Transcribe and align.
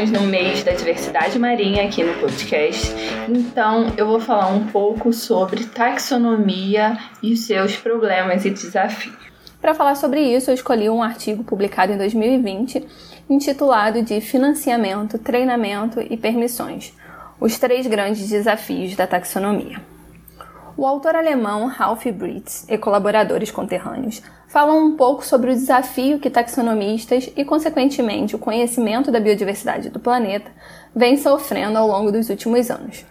estamos 0.00 0.10
no 0.10 0.26
mês 0.26 0.64
da 0.64 0.72
diversidade 0.72 1.38
marinha 1.38 1.84
aqui 1.84 2.02
no 2.02 2.14
podcast, 2.14 2.90
então 3.28 3.92
eu 3.98 4.06
vou 4.06 4.18
falar 4.18 4.46
um 4.46 4.66
pouco 4.68 5.12
sobre 5.12 5.64
taxonomia 5.64 6.96
e 7.22 7.36
seus 7.36 7.76
problemas 7.76 8.46
e 8.46 8.50
desafios. 8.50 9.16
Para 9.60 9.74
falar 9.74 9.94
sobre 9.96 10.22
isso, 10.22 10.50
eu 10.50 10.54
escolhi 10.54 10.88
um 10.88 11.02
artigo 11.02 11.44
publicado 11.44 11.92
em 11.92 11.98
2020 11.98 12.86
intitulado 13.28 14.02
de 14.02 14.22
Financiamento, 14.22 15.18
Treinamento 15.18 16.00
e 16.00 16.16
Permissões: 16.16 16.94
Os 17.38 17.58
três 17.58 17.86
grandes 17.86 18.26
desafios 18.26 18.96
da 18.96 19.06
taxonomia. 19.06 19.89
O 20.80 20.86
autor 20.86 21.14
alemão 21.14 21.66
Ralph 21.66 22.06
Britz 22.06 22.64
e 22.66 22.78
colaboradores 22.78 23.50
conterrâneos 23.50 24.22
falam 24.48 24.82
um 24.82 24.96
pouco 24.96 25.22
sobre 25.22 25.50
o 25.50 25.54
desafio 25.54 26.18
que 26.18 26.30
taxonomistas 26.30 27.30
e, 27.36 27.44
consequentemente, 27.44 28.34
o 28.34 28.38
conhecimento 28.38 29.12
da 29.12 29.20
biodiversidade 29.20 29.90
do 29.90 30.00
planeta 30.00 30.50
vem 30.96 31.18
sofrendo 31.18 31.76
ao 31.76 31.86
longo 31.86 32.10
dos 32.10 32.30
últimos 32.30 32.70
anos. 32.70 33.04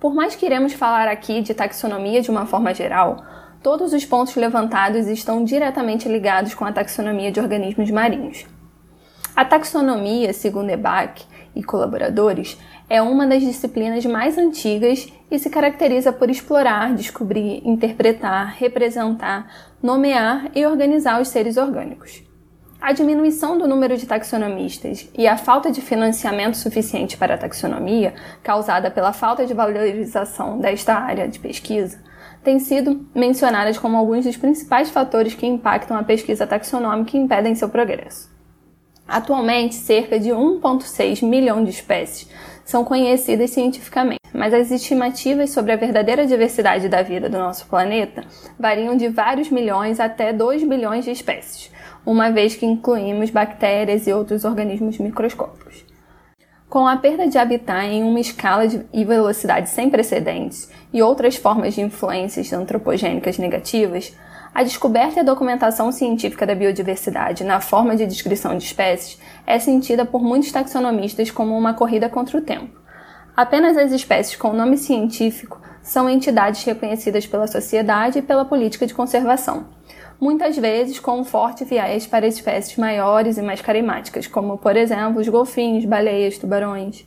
Por 0.00 0.12
mais 0.12 0.34
que 0.34 0.46
iremos 0.46 0.72
falar 0.72 1.06
aqui 1.06 1.42
de 1.42 1.54
taxonomia 1.54 2.22
de 2.22 2.28
uma 2.28 2.44
forma 2.44 2.74
geral, 2.74 3.22
todos 3.62 3.92
os 3.92 4.04
pontos 4.04 4.34
levantados 4.34 5.06
estão 5.06 5.44
diretamente 5.44 6.08
ligados 6.08 6.54
com 6.54 6.64
a 6.64 6.72
taxonomia 6.72 7.30
de 7.30 7.38
organismos 7.38 7.88
marinhos. 7.88 8.44
A 9.36 9.44
taxonomia, 9.44 10.32
segundo 10.32 10.70
Ebach 10.70 11.24
e 11.58 11.62
colaboradores, 11.64 12.56
é 12.88 13.02
uma 13.02 13.26
das 13.26 13.42
disciplinas 13.42 14.06
mais 14.06 14.38
antigas 14.38 15.12
e 15.28 15.38
se 15.40 15.50
caracteriza 15.50 16.12
por 16.12 16.30
explorar, 16.30 16.94
descobrir, 16.94 17.60
interpretar, 17.64 18.54
representar, 18.56 19.52
nomear 19.82 20.50
e 20.54 20.64
organizar 20.64 21.20
os 21.20 21.28
seres 21.28 21.56
orgânicos. 21.56 22.22
A 22.80 22.92
diminuição 22.92 23.58
do 23.58 23.66
número 23.66 23.96
de 23.96 24.06
taxonomistas 24.06 25.10
e 25.18 25.26
a 25.26 25.36
falta 25.36 25.68
de 25.68 25.80
financiamento 25.80 26.56
suficiente 26.56 27.16
para 27.16 27.34
a 27.34 27.38
taxonomia, 27.38 28.14
causada 28.40 28.88
pela 28.88 29.12
falta 29.12 29.44
de 29.44 29.52
valorização 29.52 30.60
desta 30.60 30.94
área 30.94 31.26
de 31.26 31.40
pesquisa, 31.40 31.98
têm 32.44 32.60
sido 32.60 33.04
mencionadas 33.12 33.76
como 33.76 33.96
alguns 33.96 34.24
dos 34.24 34.36
principais 34.36 34.90
fatores 34.90 35.34
que 35.34 35.44
impactam 35.44 35.96
a 35.96 36.04
pesquisa 36.04 36.46
taxonômica 36.46 37.16
e 37.16 37.20
impedem 37.20 37.56
seu 37.56 37.68
progresso. 37.68 38.37
Atualmente, 39.08 39.74
cerca 39.74 40.20
de 40.20 40.28
1,6 40.28 41.26
milhão 41.26 41.64
de 41.64 41.70
espécies 41.70 42.28
são 42.62 42.84
conhecidas 42.84 43.48
cientificamente, 43.48 44.20
mas 44.34 44.52
as 44.52 44.70
estimativas 44.70 45.48
sobre 45.48 45.72
a 45.72 45.76
verdadeira 45.76 46.26
diversidade 46.26 46.90
da 46.90 47.00
vida 47.00 47.26
do 47.26 47.38
nosso 47.38 47.66
planeta 47.66 48.22
variam 48.60 48.94
de 48.94 49.08
vários 49.08 49.48
milhões 49.48 49.98
até 49.98 50.30
2 50.30 50.64
bilhões 50.64 51.06
de 51.06 51.10
espécies, 51.10 51.72
uma 52.04 52.30
vez 52.30 52.54
que 52.54 52.66
incluímos 52.66 53.30
bactérias 53.30 54.06
e 54.06 54.12
outros 54.12 54.44
organismos 54.44 54.98
microscópicos. 54.98 55.86
Com 56.68 56.86
a 56.86 56.98
perda 56.98 57.26
de 57.26 57.38
habitat 57.38 57.86
em 57.86 58.02
uma 58.02 58.20
escala 58.20 58.64
e 58.92 59.02
velocidade 59.06 59.70
sem 59.70 59.88
precedentes 59.88 60.70
e 60.92 61.00
outras 61.00 61.34
formas 61.36 61.74
de 61.74 61.80
influências 61.80 62.52
antropogênicas 62.52 63.38
negativas, 63.38 64.14
a 64.58 64.64
descoberta 64.64 65.18
e 65.18 65.20
a 65.20 65.24
documentação 65.24 65.92
científica 65.92 66.44
da 66.44 66.52
biodiversidade 66.52 67.44
na 67.44 67.60
forma 67.60 67.94
de 67.94 68.04
descrição 68.04 68.58
de 68.58 68.64
espécies 68.64 69.16
é 69.46 69.56
sentida 69.56 70.04
por 70.04 70.20
muitos 70.20 70.50
taxonomistas 70.50 71.30
como 71.30 71.56
uma 71.56 71.74
corrida 71.74 72.08
contra 72.08 72.36
o 72.36 72.40
tempo. 72.40 72.76
Apenas 73.36 73.76
as 73.76 73.92
espécies 73.92 74.34
com 74.34 74.52
nome 74.52 74.76
científico 74.76 75.60
são 75.80 76.10
entidades 76.10 76.64
reconhecidas 76.64 77.24
pela 77.24 77.46
sociedade 77.46 78.18
e 78.18 78.22
pela 78.22 78.44
política 78.44 78.84
de 78.84 78.94
conservação, 78.94 79.68
muitas 80.20 80.58
vezes 80.58 80.98
com 80.98 81.20
um 81.20 81.24
forte 81.24 81.64
viés 81.64 82.04
para 82.08 82.26
espécies 82.26 82.76
maiores 82.76 83.38
e 83.38 83.42
mais 83.42 83.60
carismáticas, 83.60 84.26
como, 84.26 84.58
por 84.58 84.76
exemplo, 84.76 85.20
os 85.20 85.28
golfinhos, 85.28 85.84
baleias, 85.84 86.36
tubarões. 86.36 87.06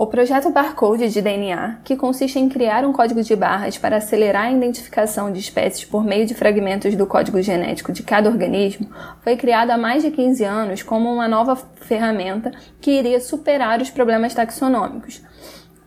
O 0.00 0.06
projeto 0.06 0.48
Barcode 0.50 1.08
de 1.08 1.20
DNA, 1.20 1.80
que 1.82 1.96
consiste 1.96 2.38
em 2.38 2.48
criar 2.48 2.84
um 2.84 2.92
código 2.92 3.20
de 3.20 3.34
barras 3.34 3.76
para 3.76 3.96
acelerar 3.96 4.44
a 4.44 4.52
identificação 4.52 5.32
de 5.32 5.40
espécies 5.40 5.84
por 5.84 6.04
meio 6.04 6.24
de 6.24 6.36
fragmentos 6.36 6.94
do 6.94 7.04
código 7.04 7.42
genético 7.42 7.90
de 7.90 8.04
cada 8.04 8.30
organismo, 8.30 8.88
foi 9.24 9.36
criado 9.36 9.72
há 9.72 9.76
mais 9.76 10.04
de 10.04 10.12
15 10.12 10.44
anos 10.44 10.82
como 10.84 11.12
uma 11.12 11.26
nova 11.26 11.56
ferramenta 11.80 12.52
que 12.80 12.92
iria 12.92 13.18
superar 13.18 13.82
os 13.82 13.90
problemas 13.90 14.32
taxonômicos. 14.32 15.20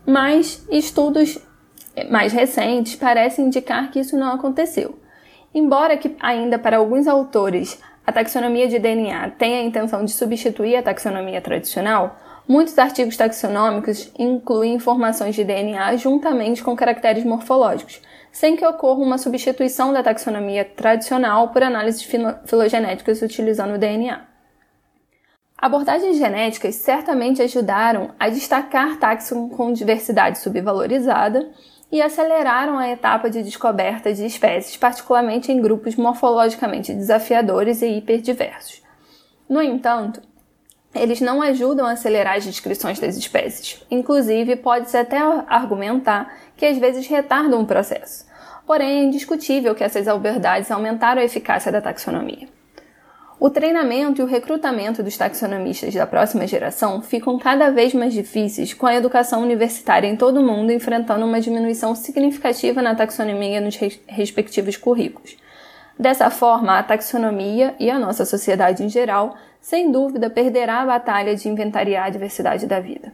Mas 0.06 0.68
estudos 0.70 1.40
mais 2.10 2.34
recentes 2.34 2.98
parecem 2.98 3.46
indicar 3.46 3.92
que 3.92 4.00
isso 4.02 4.18
não 4.18 4.34
aconteceu. 4.34 5.00
Embora 5.56 5.96
que 5.96 6.18
ainda 6.20 6.60
para 6.60 6.76
alguns 6.76 7.08
autores 7.08 7.80
a 8.06 8.12
taxonomia 8.12 8.68
de 8.68 8.78
DNA 8.78 9.30
tenha 9.38 9.62
a 9.62 9.64
intenção 9.64 10.04
de 10.04 10.12
substituir 10.12 10.76
a 10.76 10.84
taxonomia 10.84 11.40
tradicional, 11.40 12.20
Muitos 12.47 12.78
artigos 12.78 13.16
taxonômicos 13.16 14.12
incluem 14.18 14.74
informações 14.74 15.35
de 15.35 15.44
DNA 15.44 15.96
juntamente 15.97 16.63
com 16.63 16.75
caracteres 16.75 17.24
morfológicos, 17.24 18.02
sem 18.31 18.56
que 18.56 18.66
ocorra 18.66 19.00
uma 19.00 19.18
substituição 19.18 19.94
da 19.94 20.03
taxonomia 20.03 20.66
tradicional 20.66 21.50
por 21.50 21.63
análises 21.63 22.03
filogenéticas 22.46 23.22
utilizando 23.22 23.75
o 23.75 23.78
DNA. 23.78 24.31
Abordagens 25.57 26.18
genéticas 26.18 26.75
certamente 26.75 27.41
ajudaram 27.41 28.16
a 28.19 28.29
destacar 28.29 28.97
taxon 28.97 29.47
com 29.50 29.72
diversidade 29.72 30.40
subvalorizada 30.40 31.52
e 31.91 32.02
aceleraram 32.02 32.79
a 32.79 32.90
etapa 32.90 33.29
de 33.29 33.44
descoberta 33.44 34.12
de 34.12 34.25
espécies, 34.25 34.75
particularmente 34.75 35.52
em 35.52 35.62
grupos 35.62 35.96
morfologicamente 35.96 36.94
desafiadores 36.94 37.84
e 37.84 37.90
hiperdiversos. 37.90 38.81
No 39.47 39.62
entanto, 39.62 40.22
eles 40.94 41.22
não 41.22 41.41
ajudam 41.41 41.85
a 41.85 41.91
acelerar 41.91 42.35
as 42.35 42.46
descrições 42.46 43.00
das 43.00 43.16
espécies. 43.16 43.81
Inclusive, 43.90 44.56
pode-se 44.57 44.97
até 44.97 45.18
argumentar 45.47 46.34
que 46.57 46.66
às 46.66 46.78
vezes 46.78 47.07
retardam 47.07 47.62
o 47.62 47.66
processo. 47.66 48.25
Porém, 48.68 49.00
é 49.00 49.03
indiscutível 49.03 49.74
que 49.74 49.84
essas 49.84 50.07
alberdades 50.07 50.69
aumentaram 50.69 51.22
a 51.22 51.25
eficácia 51.25 51.72
da 51.72 51.81
taxonomia. 51.81 52.47
O 53.40 53.50
treinamento 53.50 54.22
e 54.22 54.24
o 54.24 54.28
recrutamento 54.28 55.02
dos 55.02 55.18
taxonomistas 55.18 55.96
da 55.96 56.06
próxima 56.06 56.46
geração 56.46 57.02
ficam 57.02 57.40
cada 57.40 57.72
vez 57.72 57.91
mais 57.91 58.13
difíceis 58.13 58.72
com 58.72 58.85
a 58.85 58.94
educação 58.94 59.41
universitária 59.41 60.08
em 60.08 60.16
todo 60.16 60.40
o 60.40 60.46
mundo 60.46 60.72
enfrentando 60.72 61.25
uma 61.25 61.41
diminuição 61.41 61.96
significativa 61.96 62.84
na 62.84 62.94
taxonomia 62.94 63.59
nos 63.59 63.75
respectivos 64.06 64.78
currículos. 64.78 65.41
Dessa 66.02 66.32
forma, 66.32 66.80
a 66.80 66.82
taxonomia 66.82 67.76
e 67.80 67.88
a 67.88 68.00
nossa 68.00 68.26
sociedade 68.26 68.84
em 68.84 68.90
geral 68.90 69.36
sem 69.62 69.92
dúvida 69.92 70.32
perderá 70.32 70.82
a 70.82 70.86
batalha 70.88 71.36
de 71.36 71.48
inventariar 71.48 72.08
a 72.08 72.10
diversidade 72.10 72.66
da 72.66 72.80
vida. 72.80 73.14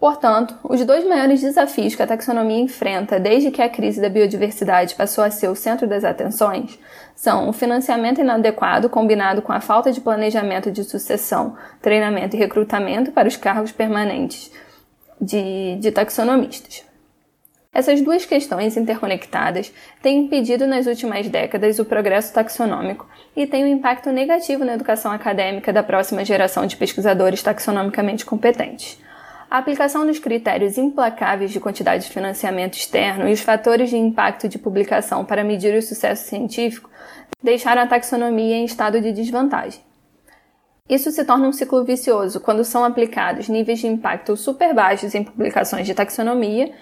Portanto, 0.00 0.56
os 0.64 0.82
dois 0.82 1.06
maiores 1.06 1.42
desafios 1.42 1.94
que 1.94 2.02
a 2.02 2.06
taxonomia 2.06 2.58
enfrenta 2.58 3.20
desde 3.20 3.50
que 3.50 3.60
a 3.60 3.68
crise 3.68 4.00
da 4.00 4.08
biodiversidade 4.08 4.94
passou 4.94 5.22
a 5.22 5.30
ser 5.30 5.48
o 5.48 5.54
centro 5.54 5.86
das 5.86 6.04
atenções 6.04 6.78
são 7.14 7.50
o 7.50 7.52
financiamento 7.52 8.18
inadequado 8.18 8.88
combinado 8.88 9.42
com 9.42 9.52
a 9.52 9.60
falta 9.60 9.92
de 9.92 10.00
planejamento 10.00 10.70
de 10.70 10.84
sucessão, 10.84 11.54
treinamento 11.82 12.34
e 12.34 12.38
recrutamento 12.38 13.12
para 13.12 13.28
os 13.28 13.36
cargos 13.36 13.72
permanentes 13.72 14.50
de, 15.20 15.76
de 15.76 15.92
taxonomistas. 15.92 16.93
Essas 17.74 18.00
duas 18.00 18.24
questões 18.24 18.76
interconectadas 18.76 19.72
têm 20.00 20.20
impedido 20.20 20.64
nas 20.64 20.86
últimas 20.86 21.28
décadas 21.28 21.80
o 21.80 21.84
progresso 21.84 22.32
taxonômico 22.32 23.04
e 23.36 23.48
têm 23.48 23.64
um 23.64 23.68
impacto 23.68 24.12
negativo 24.12 24.64
na 24.64 24.74
educação 24.74 25.10
acadêmica 25.10 25.72
da 25.72 25.82
próxima 25.82 26.24
geração 26.24 26.66
de 26.66 26.76
pesquisadores 26.76 27.42
taxonomicamente 27.42 28.24
competentes. 28.24 29.02
A 29.50 29.58
aplicação 29.58 30.06
dos 30.06 30.20
critérios 30.20 30.78
implacáveis 30.78 31.50
de 31.50 31.58
quantidade 31.58 32.04
de 32.04 32.12
financiamento 32.12 32.74
externo 32.74 33.28
e 33.28 33.32
os 33.32 33.40
fatores 33.40 33.90
de 33.90 33.96
impacto 33.96 34.48
de 34.48 34.58
publicação 34.58 35.24
para 35.24 35.42
medir 35.42 35.76
o 35.76 35.82
sucesso 35.82 36.28
científico 36.28 36.88
deixaram 37.42 37.82
a 37.82 37.86
taxonomia 37.86 38.56
em 38.56 38.64
estado 38.64 39.00
de 39.00 39.12
desvantagem. 39.12 39.80
Isso 40.86 41.10
se 41.10 41.24
torna 41.24 41.48
um 41.48 41.52
ciclo 41.52 41.82
vicioso 41.82 42.38
quando 42.40 42.62
são 42.62 42.84
aplicados 42.84 43.48
níveis 43.48 43.78
de 43.78 43.86
impacto 43.86 44.36
super 44.36 44.74
baixos 44.74 45.14
em 45.14 45.24
publicações 45.24 45.86
de 45.86 45.94
taxonomia 45.94 46.72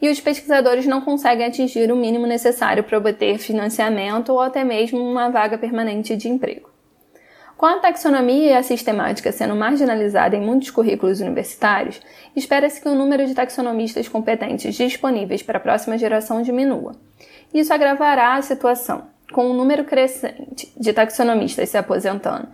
e 0.00 0.08
os 0.08 0.18
pesquisadores 0.18 0.86
não 0.86 1.02
conseguem 1.02 1.44
atingir 1.44 1.92
o 1.92 1.96
mínimo 1.96 2.26
necessário 2.26 2.82
para 2.82 2.96
obter 2.96 3.36
financiamento 3.36 4.30
ou 4.30 4.40
até 4.40 4.64
mesmo 4.64 4.98
uma 4.98 5.28
vaga 5.28 5.58
permanente 5.58 6.16
de 6.16 6.26
emprego. 6.26 6.70
Com 7.54 7.66
a 7.66 7.78
taxonomia 7.80 8.52
e 8.52 8.54
a 8.54 8.62
sistemática 8.62 9.30
sendo 9.30 9.54
marginalizada 9.54 10.34
em 10.34 10.40
muitos 10.40 10.70
currículos 10.70 11.20
universitários, 11.20 12.00
espera-se 12.34 12.80
que 12.80 12.88
o 12.88 12.94
número 12.94 13.26
de 13.26 13.34
taxonomistas 13.34 14.08
competentes 14.08 14.74
disponíveis 14.74 15.42
para 15.42 15.58
a 15.58 15.60
próxima 15.60 15.98
geração 15.98 16.40
diminua. 16.40 16.96
Isso 17.52 17.74
agravará 17.74 18.36
a 18.36 18.42
situação. 18.42 19.08
Com 19.34 19.44
o 19.44 19.50
um 19.50 19.54
número 19.54 19.84
crescente 19.84 20.72
de 20.76 20.92
taxonomistas 20.94 21.68
se 21.68 21.76
aposentando, 21.76 22.48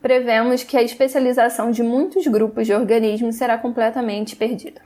prevemos 0.00 0.62
que 0.62 0.76
a 0.76 0.82
especialização 0.82 1.70
de 1.70 1.82
muitos 1.82 2.26
grupos 2.26 2.66
de 2.66 2.74
organismos 2.74 3.36
será 3.36 3.58
completamente 3.58 4.36
perdida. 4.36 4.80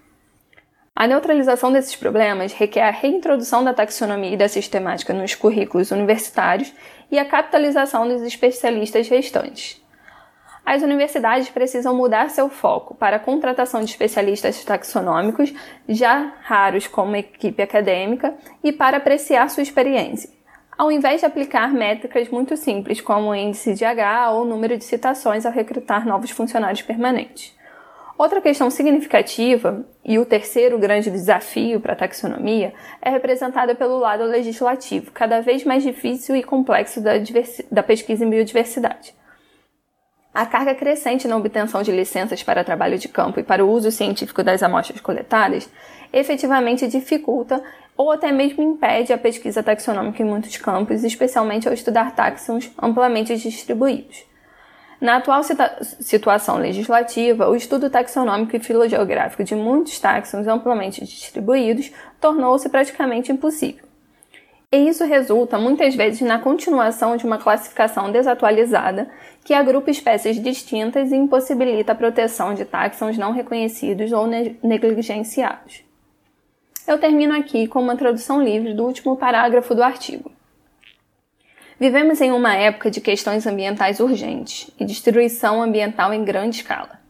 A 0.94 1.06
neutralização 1.06 1.72
desses 1.72 1.96
problemas 1.96 2.52
requer 2.52 2.82
a 2.82 2.90
reintrodução 2.90 3.64
da 3.64 3.72
taxonomia 3.72 4.34
e 4.34 4.36
da 4.36 4.48
sistemática 4.48 5.14
nos 5.14 5.34
currículos 5.34 5.90
universitários 5.90 6.72
e 7.10 7.18
a 7.18 7.24
capitalização 7.24 8.06
dos 8.06 8.22
especialistas 8.22 9.08
restantes. 9.08 9.82
As 10.64 10.82
universidades 10.82 11.48
precisam 11.48 11.96
mudar 11.96 12.30
seu 12.30 12.48
foco 12.48 12.94
para 12.94 13.16
a 13.16 13.20
contratação 13.20 13.80
de 13.80 13.90
especialistas 13.90 14.64
taxonômicos, 14.64 15.52
já 15.88 16.34
raros 16.42 16.86
como 16.86 17.16
equipe 17.16 17.62
acadêmica, 17.62 18.34
e 18.62 18.70
para 18.70 18.98
apreciar 18.98 19.50
sua 19.50 19.62
experiência, 19.62 20.30
ao 20.76 20.90
invés 20.90 21.20
de 21.20 21.26
aplicar 21.26 21.72
métricas 21.72 22.28
muito 22.28 22.56
simples 22.56 23.00
como 23.00 23.28
o 23.28 23.34
índice 23.34 23.74
de 23.74 23.84
H 23.84 24.30
ou 24.32 24.42
o 24.42 24.44
número 24.44 24.76
de 24.76 24.84
citações 24.84 25.44
ao 25.44 25.52
recrutar 25.52 26.06
novos 26.06 26.30
funcionários 26.30 26.82
permanentes. 26.82 27.54
Outra 28.16 28.40
questão 28.40 28.70
significativa, 28.70 29.84
e 30.04 30.18
o 30.18 30.24
terceiro 30.24 30.78
grande 30.78 31.10
desafio 31.10 31.80
para 31.80 31.94
a 31.94 31.96
taxonomia, 31.96 32.72
é 33.00 33.10
representada 33.10 33.74
pelo 33.74 33.98
lado 33.98 34.24
legislativo, 34.24 35.10
cada 35.10 35.40
vez 35.40 35.64
mais 35.64 35.82
difícil 35.82 36.36
e 36.36 36.42
complexo 36.42 37.00
da, 37.00 37.12
da 37.70 37.82
pesquisa 37.82 38.24
em 38.24 38.30
biodiversidade. 38.30 39.14
A 40.34 40.46
carga 40.46 40.74
crescente 40.74 41.28
na 41.28 41.36
obtenção 41.36 41.82
de 41.82 41.92
licenças 41.92 42.42
para 42.42 42.64
trabalho 42.64 42.96
de 42.96 43.08
campo 43.08 43.40
e 43.40 43.42
para 43.42 43.64
o 43.64 43.70
uso 43.70 43.90
científico 43.90 44.42
das 44.42 44.62
amostras 44.62 45.00
coletadas 45.00 45.68
efetivamente 46.12 46.86
dificulta 46.86 47.62
ou 47.96 48.10
até 48.10 48.32
mesmo 48.32 48.62
impede 48.62 49.12
a 49.12 49.18
pesquisa 49.18 49.62
taxonômica 49.62 50.22
em 50.22 50.26
muitos 50.26 50.56
campos, 50.56 51.04
especialmente 51.04 51.68
ao 51.68 51.74
estudar 51.74 52.14
táxons 52.14 52.70
amplamente 52.80 53.36
distribuídos. 53.36 54.24
Na 55.00 55.16
atual 55.16 55.42
situação 56.00 56.58
legislativa, 56.58 57.48
o 57.48 57.56
estudo 57.56 57.90
taxonômico 57.90 58.54
e 58.54 58.60
filogeográfico 58.60 59.42
de 59.42 59.54
muitos 59.54 59.98
táxons 59.98 60.46
amplamente 60.46 61.04
distribuídos 61.04 61.90
tornou-se 62.20 62.68
praticamente 62.68 63.32
impossível. 63.32 63.84
E 64.70 64.88
isso 64.88 65.04
resulta 65.04 65.58
muitas 65.58 65.94
vezes 65.94 66.22
na 66.22 66.38
continuação 66.38 67.16
de 67.16 67.26
uma 67.26 67.36
classificação 67.36 68.10
desatualizada 68.10 69.10
que 69.44 69.52
agrupa 69.52 69.90
espécies 69.90 70.40
distintas 70.40 71.10
e 71.12 71.16
impossibilita 71.16 71.92
a 71.92 71.96
proteção 71.96 72.54
de 72.54 72.64
táxons 72.64 73.18
não 73.18 73.32
reconhecidos 73.32 74.12
ou 74.12 74.26
negligenciados. 74.62 75.82
Eu 76.86 76.98
termino 76.98 77.34
aqui 77.34 77.68
com 77.68 77.80
uma 77.80 77.96
tradução 77.96 78.42
livre 78.42 78.74
do 78.74 78.84
último 78.84 79.16
parágrafo 79.16 79.74
do 79.74 79.82
artigo. 79.82 80.32
Vivemos 81.78 82.20
em 82.20 82.32
uma 82.32 82.54
época 82.54 82.90
de 82.90 83.00
questões 83.00 83.46
ambientais 83.46 84.00
urgentes 84.00 84.70
e 84.78 84.84
destruição 84.84 85.62
ambiental 85.62 86.12
em 86.12 86.24
grande 86.24 86.56
escala. 86.56 87.00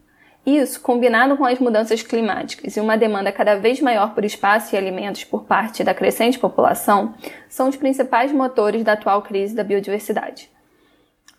Isso, 0.45 0.81
combinado 0.81 1.37
com 1.37 1.45
as 1.45 1.59
mudanças 1.59 2.03
climáticas 2.03 2.77
e 2.77 2.81
uma 2.81 2.97
demanda 2.97 3.33
cada 3.33 3.55
vez 3.55 3.81
maior 3.81 4.13
por 4.15 4.25
espaço 4.25 4.75
e 4.75 4.79
alimentos 4.79 5.25
por 5.25 5.45
parte 5.45 5.85
da 5.85 5.95
crescente 5.95 6.39
população, 6.39 7.15
são 7.49 7.69
os 7.69 7.77
principais 7.77 8.33
motores 8.33 8.83
da 8.83 8.93
atual 8.93 9.23
crise 9.23 9.55
da 9.55 9.65
biodiversidade. 9.65 10.52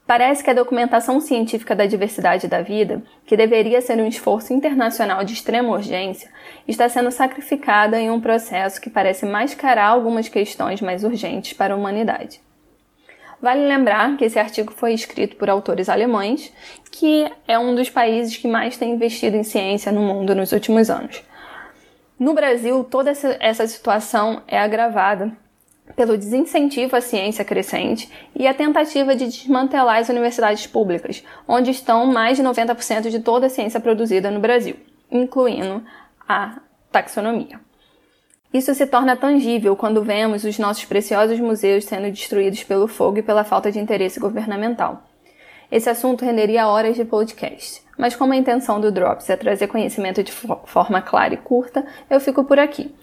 Parece 0.06 0.44
que 0.44 0.50
a 0.50 0.54
documentação 0.54 1.22
científica 1.22 1.74
da 1.74 1.86
diversidade 1.86 2.48
da 2.48 2.62
vida, 2.62 3.02
que 3.26 3.38
deveria 3.38 3.82
ser 3.82 3.98
um 3.98 4.08
esforço 4.08 4.54
internacional 4.54 5.24
de 5.24 5.34
extrema 5.34 5.70
urgência, 5.70 6.30
está 6.68 6.90
sendo 6.90 7.10
sacrificada 7.10 7.98
em 7.98 8.12
um 8.12 8.20
processo 8.20 8.82
que 8.82 8.90
parece 8.90 9.26
mascarar 9.26 9.88
algumas 9.88 10.28
questões 10.28 10.82
mais 10.82 11.06
urgentes 11.06 11.54
para 11.54 11.74
a 11.74 11.78
humanidade. 11.78 12.42
Vale 13.42 13.66
lembrar 13.66 14.18
que 14.18 14.26
esse 14.26 14.38
artigo 14.38 14.74
foi 14.74 14.94
escrito 14.94 15.38
por 15.38 15.50
autores 15.50 15.88
alemães, 15.88 16.54
que 16.92 17.30
é 17.48 17.58
um 17.58 17.74
dos 17.74 17.90
países 17.90 18.36
que 18.36 18.48
mais 18.48 18.76
tem 18.76 18.92
investido 18.92 19.38
em 19.38 19.44
ciência 19.44 19.92
no 19.92 20.02
mundo 20.02 20.36
nos 20.36 20.52
últimos 20.52 20.90
anos. 20.90 21.24
No 22.20 22.34
Brasil, 22.34 22.84
toda 22.84 23.12
essa 23.40 23.68
situação 23.68 24.44
é 24.48 24.60
agravada 24.60 25.32
pelo 25.96 26.18
desincentivo 26.18 26.96
à 26.96 27.02
ciência 27.02 27.46
crescente 27.46 28.10
e 28.36 28.48
a 28.48 28.54
tentativa 28.54 29.16
de 29.16 29.28
desmantelar 29.28 29.98
as 29.98 30.10
universidades 30.10 30.66
públicas, 30.66 31.24
onde 31.48 31.72
estão 31.72 32.06
mais 32.06 32.38
de 32.38 32.44
90% 32.44 33.10
de 33.10 33.20
toda 33.20 33.48
a 33.48 33.50
ciência 33.50 33.80
produzida 33.80 34.32
no 34.32 34.40
Brasil, 34.40 34.76
incluindo 35.12 35.84
a 36.28 36.60
taxonomia. 36.92 37.60
Isso 38.54 38.74
se 38.76 38.86
torna 38.86 39.16
tangível 39.16 39.76
quando 39.76 40.04
vemos 40.04 40.44
os 40.44 40.60
nossos 40.60 40.86
preciosos 40.86 41.40
museus 41.40 41.86
sendo 41.86 42.12
destruídos 42.12 42.64
pelo 42.64 42.88
fogo 42.88 43.18
e 43.18 43.24
pela 43.24 43.44
falta 43.44 43.72
de 43.72 43.80
interesse 43.80 44.20
governamental. 44.20 45.04
Esse 45.72 45.90
assunto 45.90 46.24
renderia 46.24 46.68
horas 46.68 46.96
de 46.96 47.04
podcast, 47.04 47.82
mas 47.98 48.16
como 48.16 48.32
a 48.32 48.36
intenção 48.36 48.80
do 48.80 48.92
Drops 48.92 49.28
é 49.28 49.36
trazer 49.36 49.68
conhecimento 49.68 50.24
de 50.24 50.32
forma 50.32 51.02
clara 51.02 51.34
e 51.34 51.38
curta, 51.38 51.84
eu 52.08 52.20
fico 52.20 52.44
por 52.44 52.60
aqui. 52.60 52.94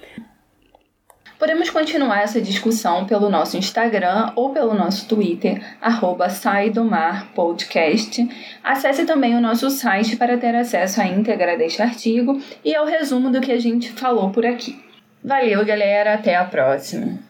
Podemos 1.41 1.71
continuar 1.71 2.21
essa 2.21 2.39
discussão 2.39 3.07
pelo 3.07 3.31
nosso 3.31 3.57
Instagram 3.57 4.31
ou 4.37 4.51
pelo 4.51 4.75
nosso 4.75 5.09
Twitter, 5.09 5.59
arroba. 5.81 6.29
Acesse 8.63 9.07
também 9.07 9.35
o 9.35 9.41
nosso 9.41 9.71
site 9.71 10.19
para 10.19 10.37
ter 10.37 10.55
acesso 10.55 11.01
à 11.01 11.07
íntegra 11.07 11.57
deste 11.57 11.81
artigo 11.81 12.39
e 12.63 12.77
ao 12.77 12.85
resumo 12.85 13.31
do 13.31 13.41
que 13.41 13.53
a 13.53 13.59
gente 13.59 13.91
falou 13.91 14.29
por 14.29 14.45
aqui. 14.45 14.79
Valeu, 15.25 15.65
galera. 15.65 16.13
Até 16.13 16.37
a 16.37 16.45
próxima. 16.45 17.30